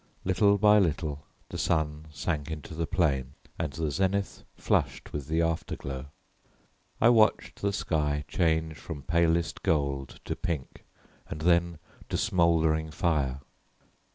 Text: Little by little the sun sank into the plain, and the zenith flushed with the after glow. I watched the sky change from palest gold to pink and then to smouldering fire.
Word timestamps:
Little 0.25 0.57
by 0.57 0.79
little 0.79 1.27
the 1.49 1.59
sun 1.59 2.07
sank 2.09 2.49
into 2.49 2.73
the 2.73 2.87
plain, 2.87 3.35
and 3.59 3.71
the 3.71 3.91
zenith 3.91 4.43
flushed 4.55 5.13
with 5.13 5.27
the 5.27 5.43
after 5.43 5.75
glow. 5.75 6.07
I 6.99 7.09
watched 7.09 7.61
the 7.61 7.71
sky 7.71 8.25
change 8.27 8.77
from 8.77 9.03
palest 9.03 9.61
gold 9.61 10.19
to 10.25 10.35
pink 10.35 10.85
and 11.29 11.41
then 11.41 11.77
to 12.09 12.17
smouldering 12.17 12.89
fire. 12.89 13.41